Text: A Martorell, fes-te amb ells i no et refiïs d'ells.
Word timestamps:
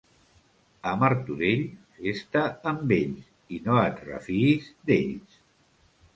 A 0.91 0.93
Martorell, 1.01 1.61
fes-te 1.97 2.43
amb 2.73 2.95
ells 2.99 3.29
i 3.59 3.61
no 3.69 3.77
et 3.83 4.03
refiïs 4.09 4.73
d'ells. 4.91 5.39